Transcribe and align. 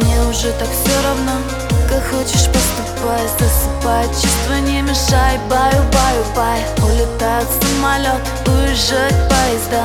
Мне 0.00 0.20
уже 0.28 0.52
так 0.52 0.68
все 0.68 1.02
равно. 1.02 1.32
Как 1.88 2.02
хочешь 2.10 2.46
поступай 2.46 3.26
Засыпай, 3.38 4.06
чувства 4.08 4.60
не 4.60 4.80
мешай 4.82 5.38
Баю, 5.48 5.82
баю, 5.92 6.24
бай. 6.36 6.60
Улетают 6.82 7.48
самолет 7.60 8.22
Уезжают 8.46 9.14
поезда. 9.28 9.84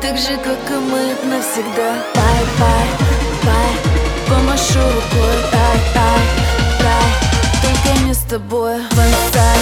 Так 0.00 0.18
же, 0.18 0.36
как 0.36 0.70
и 0.70 0.74
мы 0.74 1.14
навсегда. 1.24 1.94
Бай, 2.14 2.42
бай, 2.58 2.86
бай 3.44 3.72
Помашу 4.28 4.80
рукой. 4.80 5.38
Ай, 5.52 5.80
ай, 5.96 6.20
рай 6.80 7.10
Только 7.62 8.04
не 8.04 8.14
с 8.14 8.18
тобой. 8.18 8.76
Вансай, 8.90 9.58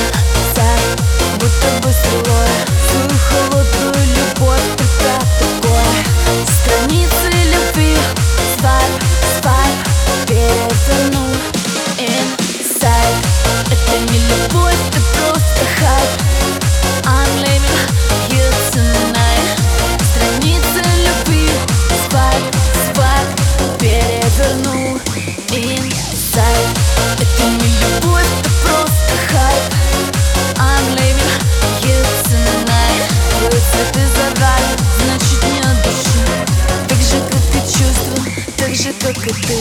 как 39.21 39.37
ты, 39.37 39.59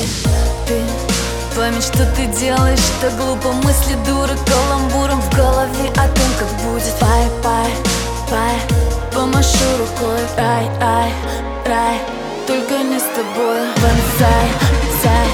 ты 0.67 0.81
Память, 1.55 1.83
что 1.83 2.05
ты 2.15 2.27
делаешь, 2.39 2.79
что 2.79 3.09
глупо. 3.17 3.51
Мысли 3.51 3.95
дуры 4.05 4.33
каламбуром 4.47 5.21
в 5.21 5.35
голове 5.35 5.89
О 5.95 6.07
том, 6.07 6.31
как 6.37 6.47
будет. 6.63 6.93
Пай, 6.99 7.25
пай, 7.43 7.71
пай 8.29 8.55
Помашу 9.13 9.77
рукой. 9.79 10.19
Рай, 10.37 10.69
ай, 10.81 11.11
рай 11.65 11.97
Только 12.47 12.77
не 12.83 12.99
с 12.99 13.03
тобой. 13.03 13.61
Бонсай, 13.75 14.47
сай 15.03 15.27